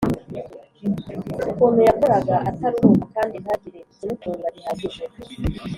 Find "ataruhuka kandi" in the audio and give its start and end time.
2.49-3.35